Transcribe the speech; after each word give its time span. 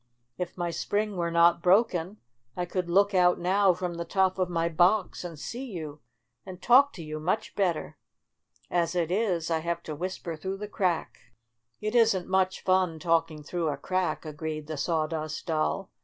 If 0.35 0.57
my 0.57 0.71
spring 0.71 1.15
were 1.15 1.29
not 1.29 1.61
broken 1.61 2.17
I 2.57 2.65
could 2.65 2.89
look 2.89 3.13
out 3.13 3.37
now 3.37 3.71
from 3.75 3.93
the 3.93 4.03
top 4.03 4.39
of 4.39 4.49
my 4.49 4.67
box 4.67 5.23
and 5.23 5.37
see 5.37 5.65
you 5.65 6.01
and 6.43 6.59
talk 6.59 6.91
to 6.93 7.03
you 7.03 7.19
much 7.19 7.53
better. 7.55 7.99
As 8.71 8.95
it 8.95 9.11
is, 9.11 9.51
I 9.51 9.59
have 9.59 9.83
to 9.83 9.95
whisper 9.95 10.35
through 10.35 10.57
the 10.57 10.67
crack." 10.67 11.19
"It 11.81 11.93
isn't 11.93 12.27
much 12.27 12.63
fun 12.63 12.97
talking 12.97 13.43
through 13.43 13.69
a 13.69 13.77
crack," 13.77 14.25
agreed 14.25 14.65
the 14.65 14.75
Sawdust 14.75 15.45
Doll. 15.45 15.91